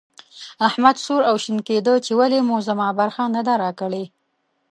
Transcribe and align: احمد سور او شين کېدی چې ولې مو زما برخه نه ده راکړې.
احمد 0.67 0.95
سور 1.05 1.21
او 1.29 1.35
شين 1.43 1.57
کېدی 1.67 1.95
چې 2.05 2.11
ولې 2.19 2.39
مو 2.47 2.55
زما 2.67 2.87
برخه 2.99 3.23
نه 3.35 3.41
ده 3.47 3.53
راکړې. 3.63 4.03